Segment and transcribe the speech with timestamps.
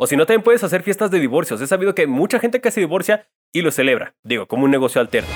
[0.00, 1.60] O si no, también puedes hacer fiestas de divorcios.
[1.60, 4.14] He sabido que hay mucha gente que se divorcia y lo celebra.
[4.22, 5.28] Digo, como un negocio alterno.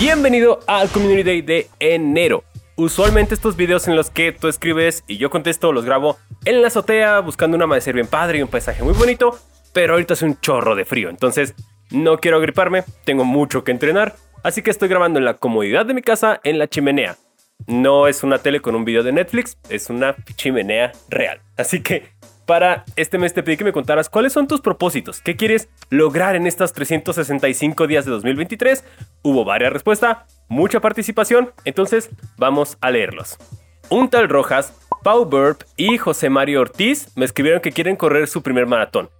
[0.00, 2.42] Bienvenido al Community Day de enero.
[2.74, 6.66] Usualmente estos videos en los que tú escribes y yo contesto los grabo en la
[6.66, 9.38] azotea buscando un amanecer bien padre y un paisaje muy bonito,
[9.72, 11.54] pero ahorita es un chorro de frío, entonces
[11.90, 15.94] no quiero agriparme, tengo mucho que entrenar, así que estoy grabando en la comodidad de
[15.94, 17.16] mi casa en la chimenea.
[17.66, 21.40] No es una tele con un video de Netflix, es una chimenea real.
[21.56, 22.08] Así que
[22.46, 26.34] para este mes te pedí que me contaras cuáles son tus propósitos, qué quieres lograr
[26.34, 28.84] en estos 365 días de 2023.
[29.22, 30.18] Hubo varias respuestas,
[30.48, 32.08] mucha participación, entonces
[32.38, 33.36] vamos a leerlos.
[33.90, 38.42] Un tal Rojas, Pau Burp y José Mario Ortiz me escribieron que quieren correr su
[38.42, 39.10] primer maratón.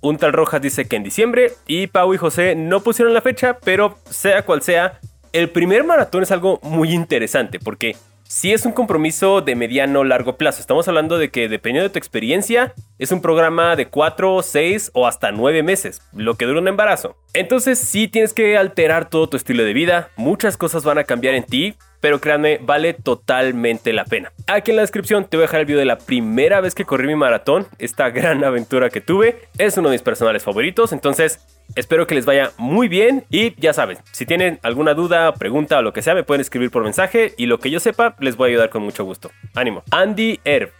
[0.00, 3.58] Un tal Rojas dice que en diciembre y Pau y José no pusieron la fecha,
[3.64, 5.00] pero sea cual sea,
[5.32, 7.96] el primer maratón es algo muy interesante porque
[8.28, 10.60] si es un compromiso de mediano largo plazo.
[10.60, 15.06] Estamos hablando de que dependiendo de tu experiencia, es un programa de 4, 6 o
[15.06, 17.16] hasta 9 meses, lo que dura un embarazo.
[17.32, 21.34] Entonces sí tienes que alterar todo tu estilo de vida, muchas cosas van a cambiar
[21.34, 24.32] en ti, pero créanme, vale totalmente la pena.
[24.46, 26.84] Aquí en la descripción te voy a dejar el video de la primera vez que
[26.84, 31.40] corrí mi maratón, esta gran aventura que tuve, es uno de mis personales favoritos, entonces
[31.74, 35.82] Espero que les vaya muy bien y ya saben, si tienen alguna duda, pregunta o
[35.82, 38.48] lo que sea, me pueden escribir por mensaje y lo que yo sepa les voy
[38.48, 39.30] a ayudar con mucho gusto.
[39.54, 39.82] Ánimo.
[39.90, 40.72] Andy Herb,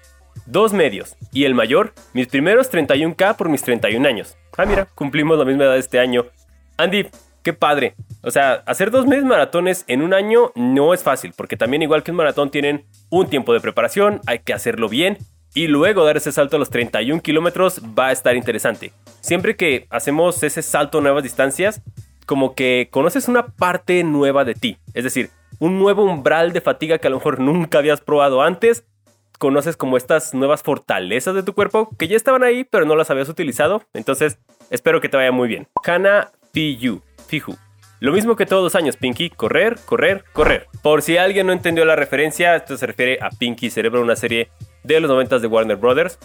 [0.46, 4.36] dos medios y el mayor, mis primeros 31k por mis 31 años.
[4.56, 6.24] Ah, mira, cumplimos la misma edad este año.
[6.78, 7.06] Andy,
[7.48, 7.94] qué padre.
[8.22, 12.02] O sea, hacer dos meses maratones en un año no es fácil, porque también igual
[12.02, 15.16] que un maratón tienen un tiempo de preparación, hay que hacerlo bien
[15.54, 18.92] y luego dar ese salto a los 31 kilómetros va a estar interesante.
[19.22, 21.80] Siempre que hacemos ese salto a nuevas distancias,
[22.26, 24.76] como que conoces una parte nueva de ti.
[24.92, 28.84] Es decir, un nuevo umbral de fatiga que a lo mejor nunca habías probado antes.
[29.38, 33.10] Conoces como estas nuevas fortalezas de tu cuerpo que ya estaban ahí, pero no las
[33.10, 33.84] habías utilizado.
[33.94, 35.66] Entonces, espero que te vaya muy bien.
[35.82, 37.56] Hana Piyu, Fiju.
[38.00, 40.68] Lo mismo que todos los años, Pinky, correr, correr, correr.
[40.82, 44.50] Por si alguien no entendió la referencia, esto se refiere a Pinky Cerebro, una serie
[44.84, 46.16] de los 90 de Warner Brothers.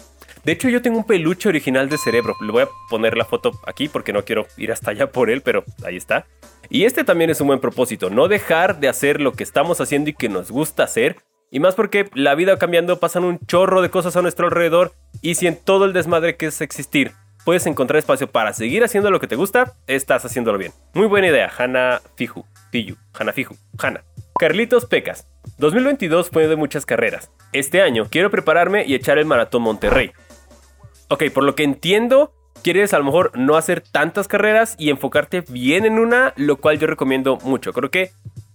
[0.44, 2.36] De hecho, yo tengo un peluche original de cerebro.
[2.40, 5.40] Le voy a poner la foto aquí porque no quiero ir hasta allá por él,
[5.42, 6.26] pero ahí está.
[6.70, 10.10] Y este también es un buen propósito, no dejar de hacer lo que estamos haciendo
[10.10, 11.16] y que nos gusta hacer.
[11.50, 14.92] Y más porque la vida cambiando, pasan un chorro de cosas a nuestro alrededor.
[15.22, 17.12] Y si en todo el desmadre que es existir
[17.44, 20.72] puedes encontrar espacio para seguir haciendo lo que te gusta, estás haciéndolo bien.
[20.94, 22.44] Muy buena idea, Hanna Fiju.
[22.70, 22.96] Fiju.
[23.12, 23.54] Hanna Fiju.
[23.78, 24.04] Hanna.
[24.38, 25.28] Carlitos Pecas.
[25.58, 27.30] 2022 fue de muchas carreras.
[27.52, 30.12] Este año quiero prepararme y echar el maratón Monterrey.
[31.08, 35.44] Ok, por lo que entiendo, quieres a lo mejor no hacer tantas carreras y enfocarte
[35.48, 37.72] bien en una, lo cual yo recomiendo mucho.
[37.72, 38.10] Creo que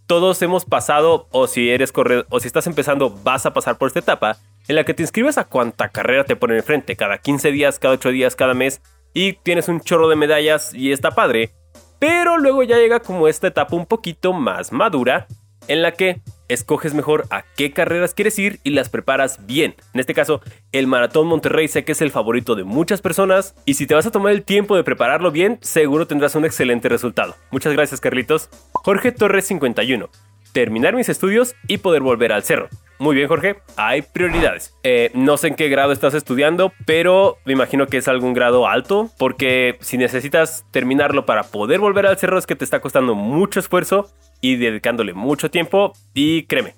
[0.09, 3.89] todos hemos pasado, o si eres corredor, o si estás empezando, vas a pasar por
[3.89, 4.37] esta etapa
[4.67, 7.93] en la que te inscribes a cuánta carrera te ponen enfrente, cada 15 días, cada
[7.93, 8.81] 8 días, cada mes,
[9.13, 11.51] y tienes un chorro de medallas y está padre.
[11.99, 15.27] Pero luego ya llega como esta etapa un poquito más madura,
[15.67, 19.75] en la que escoges mejor a qué carreras quieres ir y las preparas bien.
[19.93, 23.75] En este caso, el Maratón Monterrey sé que es el favorito de muchas personas y
[23.75, 27.35] si te vas a tomar el tiempo de prepararlo bien, seguro tendrás un excelente resultado.
[27.51, 28.49] Muchas gracias Carlitos.
[28.73, 30.09] Jorge Torres 51.
[30.51, 32.69] Terminar mis estudios y poder volver al cerro.
[32.99, 33.55] Muy bien, Jorge.
[33.77, 34.77] Hay prioridades.
[34.83, 38.67] Eh, no sé en qué grado estás estudiando, pero me imagino que es algún grado
[38.67, 43.15] alto, porque si necesitas terminarlo para poder volver al cerro es que te está costando
[43.15, 44.11] mucho esfuerzo
[44.41, 45.93] y dedicándole mucho tiempo.
[46.13, 46.75] Y créeme,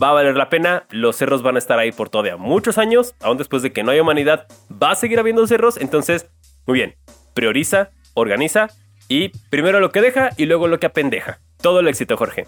[0.00, 0.86] va a valer la pena.
[0.90, 3.90] Los cerros van a estar ahí por todavía muchos años, aún después de que no
[3.90, 5.76] haya humanidad, va a seguir habiendo cerros.
[5.76, 6.30] Entonces,
[6.66, 6.94] muy bien,
[7.34, 8.68] prioriza, organiza
[9.08, 11.40] y primero lo que deja y luego lo que apendeja.
[11.60, 12.46] Todo el éxito, Jorge.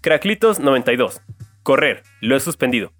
[0.00, 1.20] Cracklitos 92.
[1.64, 2.92] Correr, lo he suspendido.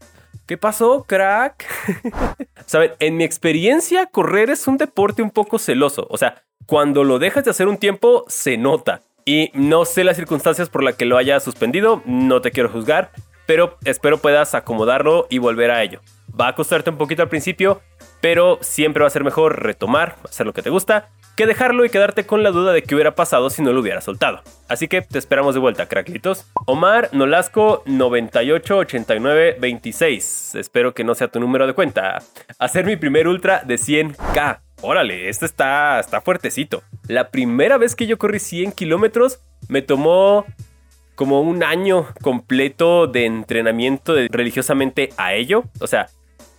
[0.47, 1.66] ¿Qué pasó, crack?
[2.66, 6.06] Saben, en mi experiencia, correr es un deporte un poco celoso.
[6.08, 9.02] O sea, cuando lo dejas de hacer un tiempo, se nota.
[9.26, 13.10] Y no sé las circunstancias por las que lo haya suspendido, no te quiero juzgar,
[13.47, 16.00] pero espero puedas acomodarlo y volver a ello.
[16.38, 17.82] Va a costarte un poquito al principio,
[18.22, 21.90] pero siempre va a ser mejor retomar, hacer lo que te gusta, que dejarlo y
[21.90, 24.40] quedarte con la duda de qué hubiera pasado si no lo hubiera soltado.
[24.69, 26.46] Así que te esperamos de vuelta, cracklitos.
[26.66, 30.54] Omar Nolasco 988926.
[30.54, 32.22] Espero que no sea tu número de cuenta.
[32.58, 34.60] Hacer mi primer ultra de 100k.
[34.82, 36.82] Órale, este está, está fuertecito.
[37.08, 40.44] La primera vez que yo corrí 100 kilómetros me tomó
[41.14, 45.64] como un año completo de entrenamiento religiosamente a ello.
[45.80, 46.08] O sea,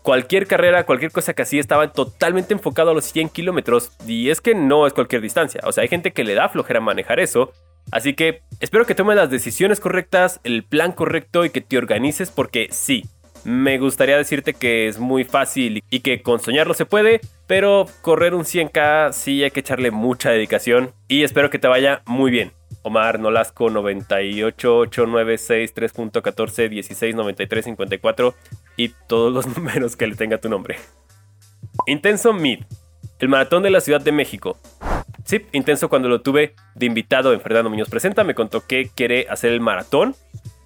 [0.05, 3.91] cualquier carrera, cualquier cosa que hacía estaba totalmente enfocado a los 100 kilómetros.
[4.07, 5.61] Y es que no es cualquier distancia.
[5.65, 7.51] O sea, hay gente que le da flojera manejar eso.
[7.91, 12.29] Así que espero que tomes las decisiones correctas, el plan correcto y que te organices
[12.29, 13.03] porque sí,
[13.45, 18.33] Me gustaría decirte que es muy fácil y que con soñarlo se puede, pero correr
[18.33, 22.53] un 100k sí hay que echarle mucha dedicación y espero que te vaya muy bien.
[22.81, 25.73] Omar Nolasco 98896
[28.77, 30.77] 3.14 16 93 54 y todos los números que le tenga tu nombre.
[31.87, 32.63] Intenso Mid,
[33.19, 34.57] el maratón de la Ciudad de México.
[35.23, 39.27] Sí, intenso cuando lo tuve de invitado en Fernando Muñoz Presenta, me contó que quiere
[39.29, 40.15] hacer el maratón.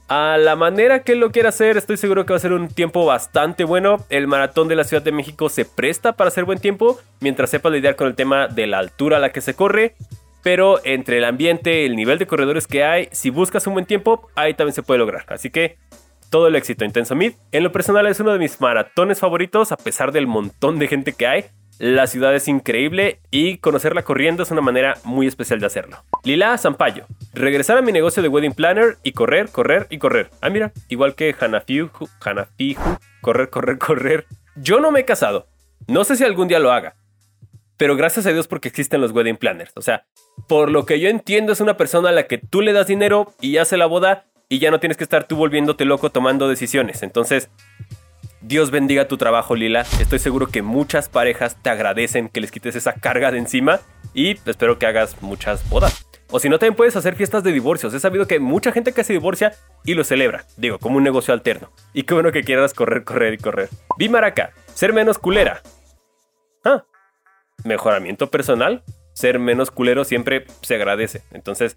[0.09, 3.05] A la manera que lo quiere hacer, estoy seguro que va a ser un tiempo
[3.05, 3.97] bastante bueno.
[4.09, 7.69] El maratón de la Ciudad de México se presta para hacer buen tiempo, mientras sepa
[7.69, 9.95] lidiar con el tema de la altura a la que se corre
[10.41, 14.29] pero entre el ambiente, el nivel de corredores que hay, si buscas un buen tiempo,
[14.35, 15.25] ahí también se puede lograr.
[15.27, 15.77] Así que
[16.29, 17.33] todo el éxito Intenso Mid.
[17.51, 21.13] En lo personal es uno de mis maratones favoritos, a pesar del montón de gente
[21.13, 21.45] que hay.
[21.79, 26.03] La ciudad es increíble y conocerla corriendo es una manera muy especial de hacerlo.
[26.25, 27.05] Lila Zampayo.
[27.33, 30.29] Regresar a mi negocio de wedding planner y correr, correr y correr.
[30.41, 31.89] Ah, mira, igual que Hanafihu,
[32.19, 34.25] Hanafihu, correr, correr, correr.
[34.57, 35.47] Yo no me he casado.
[35.87, 36.95] No sé si algún día lo haga.
[37.77, 39.71] Pero gracias a Dios porque existen los wedding planners.
[39.77, 40.05] O sea,
[40.49, 43.33] por lo que yo entiendo, es una persona a la que tú le das dinero
[43.39, 47.03] y hace la boda y ya no tienes que estar tú volviéndote loco tomando decisiones.
[47.03, 47.49] Entonces,
[48.41, 49.85] Dios bendiga tu trabajo, Lila.
[49.99, 53.79] Estoy seguro que muchas parejas te agradecen que les quites esa carga de encima
[54.13, 56.05] y espero que hagas muchas bodas.
[56.31, 57.93] O si no, también puedes hacer fiestas de divorcios.
[57.93, 59.53] He sabido que mucha gente que se divorcia
[59.83, 60.45] y lo celebra.
[60.57, 61.71] Digo, como un negocio alterno.
[61.93, 63.69] Y qué bueno que quieras correr, correr y correr.
[63.97, 65.61] Vi Maraca, ser menos culera.
[66.63, 66.83] Ah,
[67.63, 68.83] mejoramiento personal
[69.19, 71.23] ser menos culero siempre se agradece.
[71.31, 71.75] Entonces,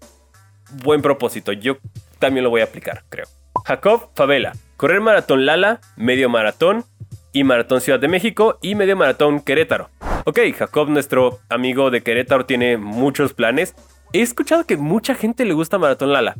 [0.81, 1.51] buen propósito.
[1.51, 1.77] Yo
[2.23, 3.25] también lo voy a aplicar, creo.
[3.65, 4.53] Jacob Favela.
[4.77, 6.85] Correr maratón Lala, medio maratón
[7.33, 9.89] y maratón Ciudad de México y medio maratón Querétaro.
[10.23, 13.75] Ok, Jacob, nuestro amigo de Querétaro, tiene muchos planes.
[14.13, 16.35] He escuchado que mucha gente le gusta maratón Lala.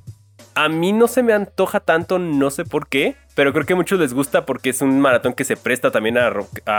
[0.55, 3.75] A mí no se me antoja tanto, no sé por qué, pero creo que a
[3.75, 6.29] muchos les gusta porque es un maratón que se presta también a,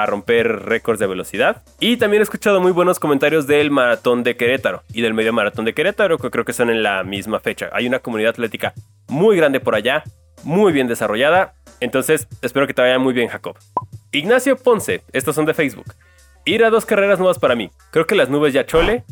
[0.07, 1.63] romper récords de velocidad.
[1.81, 5.65] Y también he escuchado muy buenos comentarios del maratón de Querétaro y del medio maratón
[5.65, 7.69] de Querétaro, que creo que son en la misma fecha.
[7.73, 8.75] Hay una comunidad atlética
[9.09, 10.05] muy grande por allá,
[10.45, 11.55] muy bien desarrollada.
[11.81, 13.57] Entonces, espero que te vaya muy bien, Jacob.
[14.13, 15.95] Ignacio Ponce, estos son de Facebook.
[16.45, 17.71] Ir a dos carreras nuevas para mí.
[17.91, 19.05] Creo que las nubes ya chole.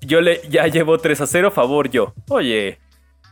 [0.00, 2.14] Yo le ya llevo 3 a 0, favor yo.
[2.28, 2.78] Oye,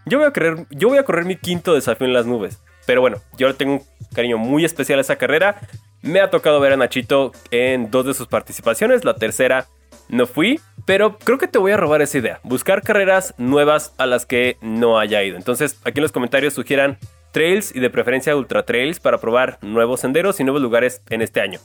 [0.07, 2.63] yo voy a correr, yo voy a correr mi quinto desafío en las nubes.
[2.87, 3.83] Pero bueno, yo tengo un
[4.15, 5.61] cariño muy especial a esa carrera.
[6.03, 9.05] Me ha tocado ver a Nachito en dos de sus participaciones.
[9.05, 9.67] La tercera
[10.09, 12.41] no fui, pero creo que te voy a robar esa idea.
[12.45, 15.37] Buscar carreras nuevas a las que no haya ido.
[15.37, 16.99] Entonces, aquí en los comentarios sugieran
[17.33, 21.41] trails y de preferencia ultra trails para probar nuevos senderos y nuevos lugares en este
[21.41, 21.59] año.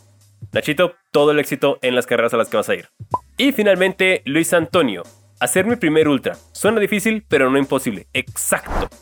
[0.52, 2.90] Nachito, todo el éxito en las carreras a las que vas a ir.
[3.38, 5.04] Y finalmente, Luis Antonio.
[5.42, 6.38] Hacer mi primer ultra.
[6.52, 8.06] Suena difícil, pero no imposible.
[8.14, 8.96] Exacto.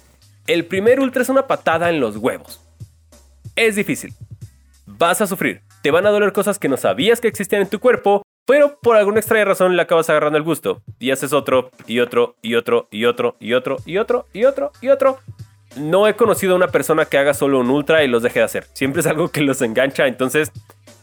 [0.47, 2.61] El primer ultra es una patada en los huevos.
[3.57, 4.13] Es difícil.
[4.85, 5.63] Vas a sufrir.
[5.83, 8.95] Te van a doler cosas que no sabías que existían en tu cuerpo, pero por
[8.95, 10.81] alguna extraña razón le acabas agarrando el gusto.
[10.97, 14.71] Y haces otro, y otro, y otro, y otro, y otro, y otro, y otro,
[14.79, 15.19] y otro.
[15.75, 18.45] No he conocido a una persona que haga solo un ultra y los deje de
[18.45, 18.67] hacer.
[18.71, 20.07] Siempre es algo que los engancha.
[20.07, 20.53] Entonces,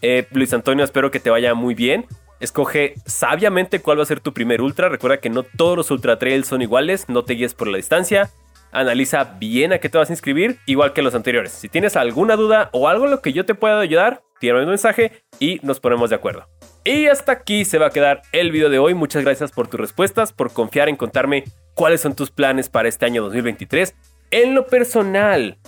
[0.00, 2.06] eh, Luis Antonio, espero que te vaya muy bien.
[2.40, 4.88] Escoge sabiamente cuál va a ser tu primer ultra.
[4.88, 7.08] Recuerda que no todos los ultra trails son iguales.
[7.08, 8.30] No te guíes por la distancia.
[8.72, 11.52] Analiza bien a qué te vas a inscribir, igual que los anteriores.
[11.52, 14.68] Si tienes alguna duda o algo en lo que yo te pueda ayudar, tírame un
[14.68, 16.46] mensaje y nos ponemos de acuerdo.
[16.84, 18.92] Y hasta aquí se va a quedar el video de hoy.
[18.92, 21.44] Muchas gracias por tus respuestas, por confiar en contarme
[21.74, 23.94] cuáles son tus planes para este año 2023.
[24.30, 25.58] En lo personal,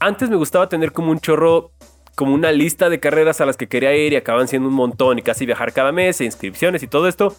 [0.00, 1.70] antes me gustaba tener como un chorro
[2.14, 5.18] como una lista de carreras a las que quería ir y acaban siendo un montón
[5.18, 7.34] y casi viajar cada mes e inscripciones y todo esto.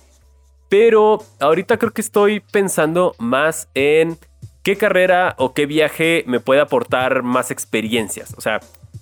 [0.69, 4.17] Pero ahorita creo que estoy pensando más en
[4.63, 8.33] qué carrera o qué viaje me puede aportar más experiencias.
[8.37, 8.59] O sea,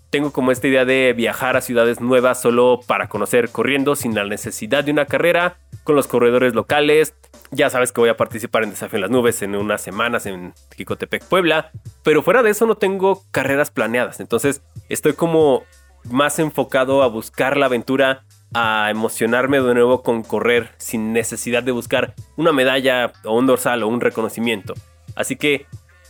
[0.09, 4.25] tengo como esta idea de viajar a ciudades nuevas solo para conocer corriendo sin la
[4.25, 7.15] necesidad de una carrera con los corredores locales.
[7.55, 10.55] Ya sabes que voy a participar en Desafío en las Nubes en unas semanas en
[10.75, 11.69] Jicotepec, Puebla.
[12.01, 14.19] Pero fuera de eso no tengo carreras planeadas.
[14.19, 15.63] Entonces estoy como
[16.09, 18.23] más enfocado a buscar la aventura,
[18.55, 23.83] a emocionarme de nuevo con correr sin necesidad de buscar una medalla o un dorsal
[23.83, 24.73] o un reconocimiento.
[25.15, 25.67] Así que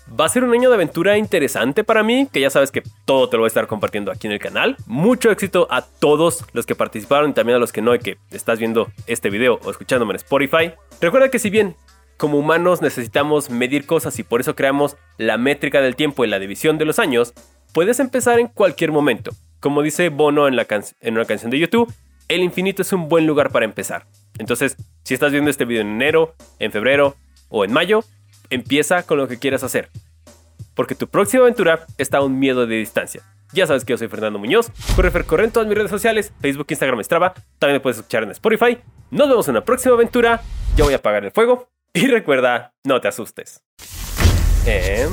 [0.08, 3.30] Va a ser un año de aventura interesante para mí, que ya sabes que todo
[3.30, 4.76] te lo voy a estar compartiendo aquí en el canal.
[4.86, 8.18] Mucho éxito a todos los que participaron y también a los que no y que
[8.32, 10.74] estás viendo este video o escuchándome en Spotify.
[11.02, 11.76] Recuerda que si bien
[12.18, 16.40] como humanos necesitamos medir cosas y por eso creamos la métrica del tiempo y la
[16.40, 17.34] división de los años,
[17.74, 19.32] puedes empezar en cualquier momento.
[19.60, 20.54] Como dice Bono en,
[21.02, 21.92] en una canción de YouTube,
[22.28, 24.06] el infinito es un buen lugar para empezar.
[24.38, 27.16] Entonces, si estás viendo este video en enero, en febrero
[27.50, 28.04] o en mayo,
[28.54, 29.90] empieza con lo que quieras hacer.
[30.76, 33.22] Porque tu próxima aventura está a un miedo de distancia.
[33.54, 34.72] Ya sabes que yo soy Fernando Muñoz.
[34.96, 37.34] Corre corre en todas mis redes sociales, Facebook, Instagram, Strava.
[37.60, 38.80] También me puedes escuchar en Spotify.
[39.12, 40.42] Nos vemos en la próxima aventura.
[40.76, 41.70] Yo voy a apagar el fuego.
[41.94, 43.62] Y recuerda, no te asustes.
[44.66, 45.10] En...